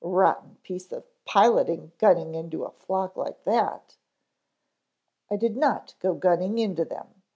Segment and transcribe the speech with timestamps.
[0.03, 3.97] Rotten piece of piloting gunning into a flock like that."
[5.29, 7.21] "I did not go gunning into them.